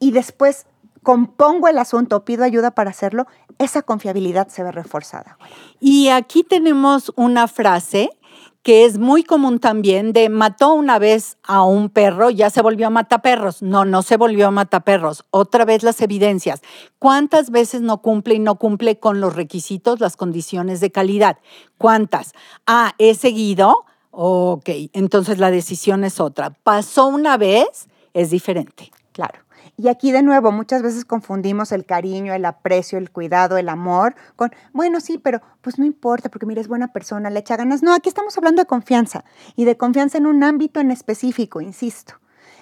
[0.00, 0.66] y después
[1.02, 5.38] compongo el asunto, pido ayuda para hacerlo, esa confiabilidad se ve reforzada.
[5.78, 8.10] Y aquí tenemos una frase
[8.66, 12.88] que es muy común también, de mató una vez a un perro, ya se volvió
[12.88, 13.62] a mataperros.
[13.62, 15.24] No, no se volvió a mataperros.
[15.30, 16.62] Otra vez las evidencias.
[16.98, 21.38] ¿Cuántas veces no cumple y no cumple con los requisitos, las condiciones de calidad?
[21.78, 22.32] ¿Cuántas?
[22.66, 23.84] Ah, he seguido.
[24.10, 26.50] Ok, entonces la decisión es otra.
[26.50, 28.90] Pasó una vez, es diferente.
[29.12, 29.45] Claro.
[29.78, 34.14] Y aquí de nuevo, muchas veces confundimos el cariño, el aprecio, el cuidado, el amor
[34.34, 37.82] con, bueno, sí, pero pues no importa porque mira, es buena persona, le echa ganas.
[37.82, 42.14] No, aquí estamos hablando de confianza y de confianza en un ámbito en específico, insisto.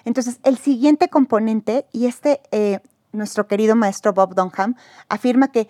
[0.03, 2.79] Entonces, el siguiente componente, y este, eh,
[3.13, 4.75] nuestro querido maestro Bob Dunham
[5.09, 5.69] afirma que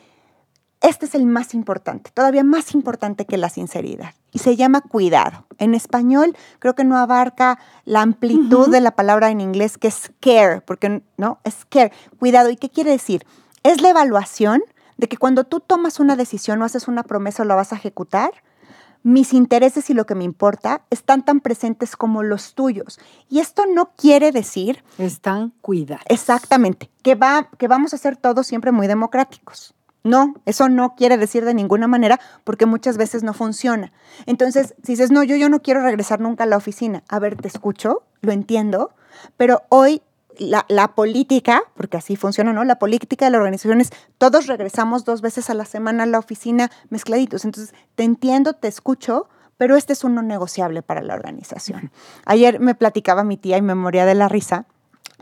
[0.86, 5.46] este es el más importante, todavía más importante que la sinceridad, y se llama cuidado.
[5.58, 10.12] En español creo que no abarca la amplitud de la palabra en inglés que es
[10.20, 12.50] care, porque no, es care, cuidado.
[12.50, 13.26] ¿Y qué quiere decir?
[13.64, 14.62] Es la evaluación
[14.98, 17.78] de que cuando tú tomas una decisión o haces una promesa o la vas a
[17.78, 18.32] ejecutar,
[19.04, 23.00] mis intereses y lo que me importa están tan presentes como los tuyos.
[23.30, 24.84] Y esto no quiere decir...
[24.98, 26.04] Están cuidados.
[26.10, 29.76] Exactamente, que, va, que vamos a ser todos siempre muy democráticos.
[30.06, 33.92] No, eso no quiere decir de ninguna manera porque muchas veces no funciona.
[34.28, 37.36] Entonces, si dices, no, yo, yo no quiero regresar nunca a la oficina, a ver,
[37.36, 38.92] te escucho, lo entiendo,
[39.36, 40.04] pero hoy
[40.38, 42.64] la, la, política, porque así funciona, ¿no?
[42.66, 43.90] La política de la organización es
[44.20, 47.44] todos regresamos dos veces a la semana a la oficina mezcladitos.
[47.44, 51.92] Entonces, te entiendo, te escucho, pero este es uno negociable para la organización.
[52.26, 54.68] Ayer me platicaba mi tía y me moría de la risa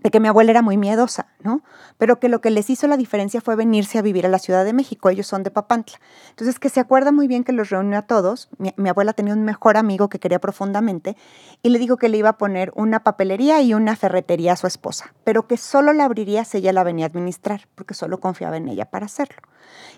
[0.03, 1.61] de que mi abuela era muy miedosa, ¿no?
[1.97, 4.65] Pero que lo que les hizo la diferencia fue venirse a vivir a la Ciudad
[4.65, 5.99] de México, ellos son de Papantla.
[6.31, 9.43] Entonces, que se acuerda muy bien que los reunió a todos, mi, abuela tenía un
[9.43, 11.15] mejor amigo que quería profundamente,
[11.61, 14.67] y le dijo que le iba a poner una papelería y una ferretería a su
[14.67, 18.57] esposa, pero que solo la abriría si ella la venía a administrar, porque solo confiaba
[18.57, 19.41] en ella para hacerlo.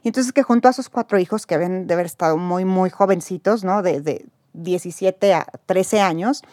[0.04, 2.92] Y entonces que junto a sus cuatro hijos, que habían de haber estado muy, muy
[2.92, 3.82] jovencitos, ¿no?
[3.82, 6.44] De, de 17 a 13 años,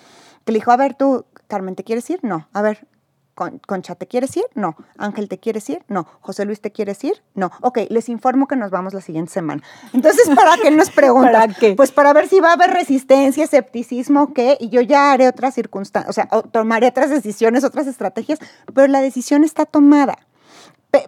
[0.46, 2.20] que le dijo, a ver tú, Carmen, ¿te quieres ir?
[2.22, 2.86] No, a ver,
[3.34, 4.44] Concha, ¿te quieres ir?
[4.54, 4.76] No.
[4.98, 5.82] Ángel, ¿te quieres ir?
[5.88, 6.06] No.
[6.20, 7.22] José Luis, ¿te quieres ir?
[7.34, 7.50] No.
[7.62, 9.62] Ok, les informo que nos vamos la siguiente semana.
[9.94, 11.32] Entonces, ¿para qué nos preguntan?
[11.32, 11.74] ¿Para qué?
[11.74, 15.54] Pues para ver si va a haber resistencia, escepticismo, qué, y yo ya haré otras
[15.54, 18.38] circunstancias, o sea, tomaré otras decisiones, otras estrategias,
[18.74, 20.18] pero la decisión está tomada.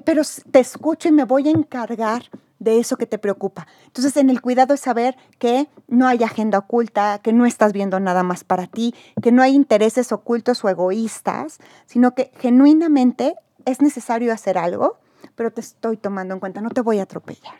[0.05, 2.23] Pero te escucho y me voy a encargar
[2.65, 3.67] de eso que te preocupa.
[3.87, 8.01] Entonces, en el cuidado es saber que no hay agenda oculta, que no estás viendo
[8.01, 13.81] nada más para ti, que no hay intereses ocultos o egoístas, sino que genuinamente es
[13.81, 14.99] necesario hacer algo,
[15.37, 17.55] pero te estoy tomando en cuenta, no te voy a atropellar.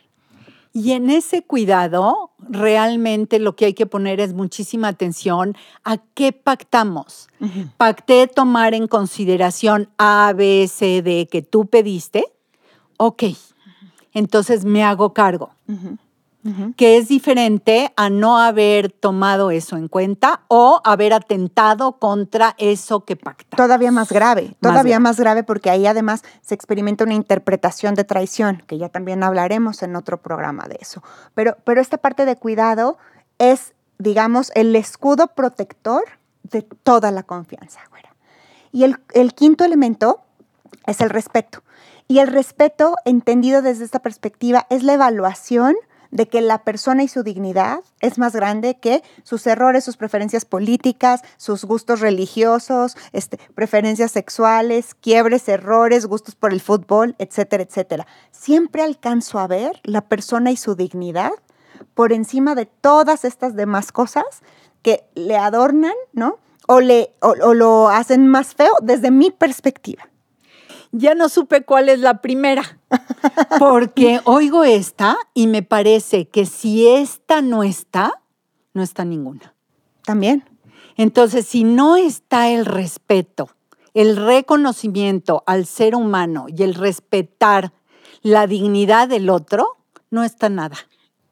[0.73, 6.33] Y en ese cuidado, realmente lo que hay que poner es muchísima atención a qué
[6.33, 7.29] pactamos.
[7.77, 12.25] Pacté tomar en consideración A, B, C, D que tú pediste.
[12.97, 13.23] Ok,
[14.15, 15.51] entonces me hago cargo.
[16.77, 23.03] que es diferente a no haber tomado eso en cuenta o haber atentado contra eso
[23.03, 23.57] que pacta.
[23.57, 25.41] Todavía más grave, todavía más grave.
[25.41, 30.21] porque ahí además se experimenta una interpretación de traición, que ya también hablaremos en otro
[30.21, 31.01] programa de eso.
[31.33, 32.99] Pero, pero esta parte de cuidado
[33.39, 36.03] es, digamos, el escudo protector
[36.43, 37.79] de toda la confianza.
[38.71, 40.21] Y el, el quinto elemento
[40.85, 41.63] es el respeto.
[42.07, 45.75] Y el respeto, entendido desde esta perspectiva, es la evaluación
[46.11, 50.45] de que la persona y su dignidad es más grande que sus errores, sus preferencias
[50.45, 58.07] políticas, sus gustos religiosos, este, preferencias sexuales, quiebres, errores, gustos por el fútbol, etcétera, etcétera.
[58.31, 61.31] Siempre alcanzo a ver la persona y su dignidad
[61.95, 64.25] por encima de todas estas demás cosas
[64.83, 66.37] que le adornan, ¿no?
[66.67, 70.07] O, le, o lo hacen más feo desde mi perspectiva
[70.97, 72.79] ya no supe cuál es la primera,
[73.59, 78.21] porque oigo esta y me parece que si esta no está,
[78.73, 79.53] no está ninguna.
[80.05, 80.45] También.
[80.97, 83.49] Entonces, si no está el respeto,
[83.93, 87.73] el reconocimiento al ser humano y el respetar
[88.21, 89.77] la dignidad del otro,
[90.09, 90.77] no está nada.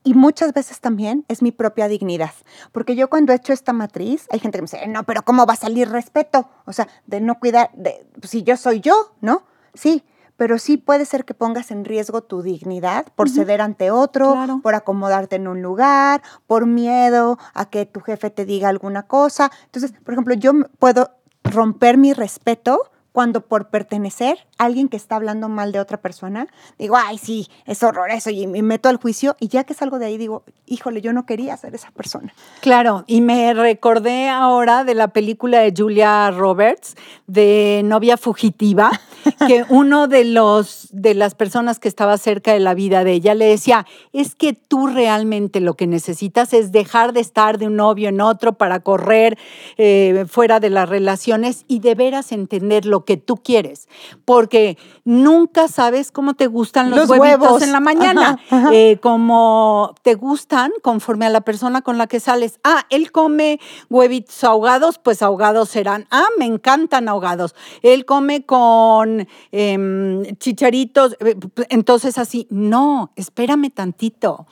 [0.04, 2.34] Y muchas veces también es mi propia dignidad.
[2.74, 5.46] Porque yo cuando he hecho esta matriz, hay gente que me dice, no, pero ¿cómo
[5.46, 6.50] va a salir respeto?
[6.66, 9.44] O sea, de no cuidar, de, pues, si yo soy yo, ¿no?
[9.74, 10.04] Sí,
[10.38, 14.76] pero sí puede ser que pongas en riesgo tu dignidad por ceder ante otro, por
[14.76, 19.52] acomodarte en un lugar, por miedo a que tu jefe te diga alguna cosa.
[19.66, 21.12] Entonces, por ejemplo, yo puedo
[21.44, 26.48] romper mi respeto cuando por pertenecer a alguien que está hablando mal de otra persona,
[26.78, 30.08] digo, ay, sí, es horroroso y me meto al juicio y ya que salgo de
[30.08, 32.34] ahí digo, híjole, yo no quería ser esa persona.
[32.62, 36.96] Claro, y me recordé ahora de la película de Julia Roberts,
[37.28, 38.92] de Novia Fugitiva,
[39.48, 43.36] que uno de los de las personas que estaba cerca de la vida de ella
[43.36, 47.76] le decía, es que tú realmente lo que necesitas es dejar de estar de un
[47.76, 49.38] novio en otro para correr
[49.78, 53.88] eh, fuera de las relaciones y de veras entender lo que tú quieres,
[54.26, 58.40] porque nunca sabes cómo te gustan los, huevos en la mañana,
[58.72, 62.60] eh, como te gustan conforme a la persona con la que sales.
[62.64, 66.08] Ah, él come huevitos ahogados, pues ahogados serán.
[66.12, 67.56] Ah, me encantan ahogados.
[67.82, 71.36] Él come con em, chicharitos, eh,
[71.70, 74.48] entonces así, no, espérame tantito.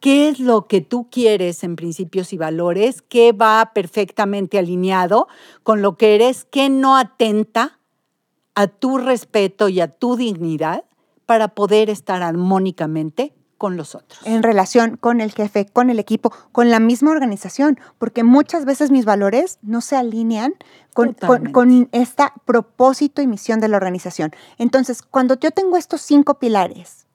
[0.00, 3.02] ¿Qué es lo que tú quieres en principios y valores?
[3.02, 5.28] ¿Qué va perfectamente alineado
[5.62, 6.44] con lo que eres?
[6.44, 7.78] ¿Qué no atenta
[8.56, 10.82] a tu respeto y a tu dignidad
[11.26, 14.20] para poder estar armónicamente con los otros.
[14.24, 18.90] En relación con el jefe, con el equipo, con la misma organización, porque muchas veces
[18.90, 20.54] mis valores no se alinean
[20.92, 21.14] con,
[21.52, 24.32] con, este propósito y misión de la organización.
[24.58, 27.06] Entonces, cuando yo tengo estos cinco pilares,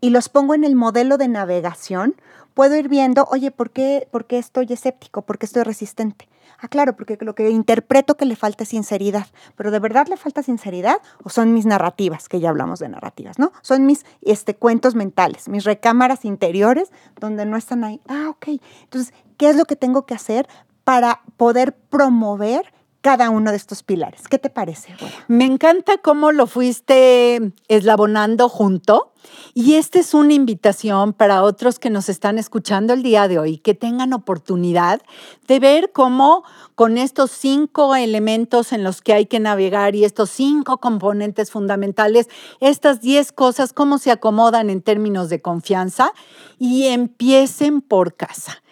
[0.00, 2.14] y los pongo en el modelo de navegación,
[2.54, 5.22] puedo ir viendo, oye, ¿por qué, ¿por qué estoy escéptico?
[5.22, 6.28] ¿Por qué estoy resistente?
[6.64, 9.26] Ah, claro, porque lo que interpreto que le falta es sinceridad.
[9.54, 10.96] Pero ¿de verdad le falta sinceridad?
[11.22, 13.52] ¿O son mis narrativas, que ya hablamos de narrativas, ¿no?
[13.60, 18.00] Son mis este, cuentos mentales, mis recámaras interiores donde no están ahí.
[18.08, 18.58] Ah, ok.
[18.84, 20.48] Entonces, ¿qué es lo que tengo que hacer
[20.84, 22.72] para poder promover
[23.04, 24.28] cada uno de estos pilares.
[24.28, 24.96] ¿Qué te parece?
[25.28, 29.12] Me encanta cómo lo fuiste eslabonando junto.
[29.52, 33.58] Y esta es una invitación para otros que nos están escuchando el día de hoy,
[33.58, 35.02] que tengan oportunidad
[35.46, 36.44] de ver cómo
[36.76, 42.30] con estos cinco elementos en los que hay que navegar y estos cinco componentes fundamentales,
[42.60, 46.12] estas diez cosas, cómo se acomodan en términos de confianza
[46.58, 48.62] y empiecen por casa.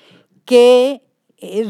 [0.46, 1.01] ¿Qué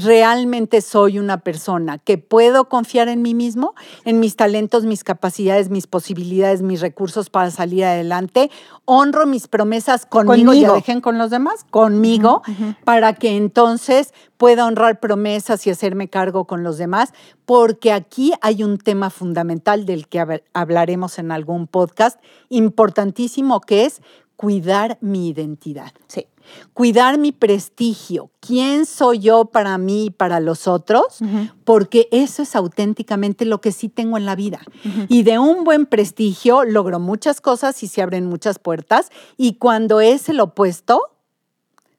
[0.00, 5.70] realmente soy una persona que puedo confiar en mí mismo, en mis talentos, mis capacidades,
[5.70, 8.50] mis posibilidades, mis recursos para salir adelante.
[8.84, 12.42] Honro mis promesas conmigo, y dejen con los demás, conmigo,
[12.84, 17.14] para que entonces pueda honrar promesas y hacerme cargo con los demás,
[17.46, 24.02] porque aquí hay un tema fundamental del que hablaremos en algún podcast, importantísimo, que es
[24.36, 25.92] cuidar mi identidad.
[26.08, 26.26] Sí
[26.72, 31.18] cuidar mi prestigio, quién soy yo para mí y para los otros,
[31.64, 34.60] porque eso es auténticamente lo que sí tengo en la vida.
[35.08, 40.00] Y de un buen prestigio logro muchas cosas y se abren muchas puertas, y cuando
[40.00, 41.10] es el opuesto,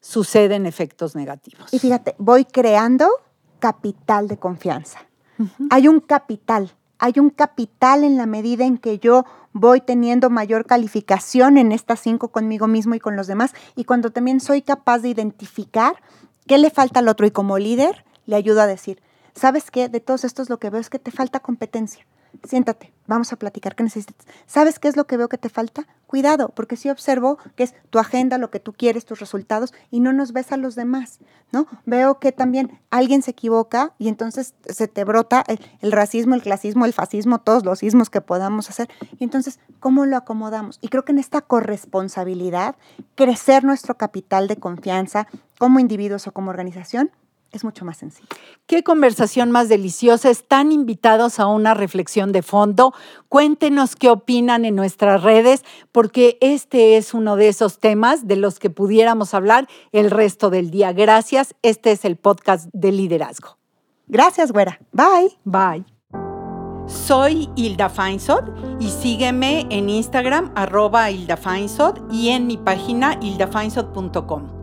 [0.01, 1.73] suceden efectos negativos.
[1.73, 3.07] Y fíjate, voy creando
[3.59, 4.99] capital de confianza.
[5.69, 10.65] Hay un capital hay un capital en la medida en que yo voy teniendo mayor
[10.65, 14.99] calificación en estas cinco conmigo mismo y con los demás, y cuando también soy capaz
[14.99, 15.97] de identificar
[16.47, 19.01] qué le falta al otro y como líder le ayudo a decir,
[19.35, 19.89] ¿sabes qué?
[19.89, 22.05] De todos estos lo que veo es que te falta competencia.
[22.47, 24.25] Siéntate, vamos a platicar qué necesitas.
[24.45, 25.87] ¿Sabes qué es lo que veo que te falta?
[26.07, 29.99] Cuidado, porque si observo que es tu agenda, lo que tú quieres, tus resultados, y
[29.99, 31.19] no nos ves a los demás,
[31.51, 31.67] ¿no?
[31.85, 36.41] Veo que también alguien se equivoca y entonces se te brota el, el racismo, el
[36.41, 38.89] clasismo, el fascismo, todos los ismos que podamos hacer.
[39.19, 40.77] Y entonces, ¿cómo lo acomodamos?
[40.81, 42.75] Y creo que en esta corresponsabilidad,
[43.15, 45.27] crecer nuestro capital de confianza
[45.57, 47.11] como individuos o como organización,
[47.53, 48.27] es mucho más sencillo.
[48.67, 50.29] Qué conversación más deliciosa.
[50.29, 52.93] Están invitados a una reflexión de fondo.
[53.29, 58.59] Cuéntenos qué opinan en nuestras redes, porque este es uno de esos temas de los
[58.59, 60.91] que pudiéramos hablar el resto del día.
[60.91, 61.55] Gracias.
[61.61, 63.57] Este es el podcast de liderazgo.
[64.07, 64.79] Gracias, güera.
[64.91, 65.37] Bye.
[65.45, 65.85] Bye.
[66.87, 68.49] Soy Hilda Feinsod
[68.79, 74.62] y sígueme en Instagram arroba Hilda Feinsod y en mi página hildafeinsod.com.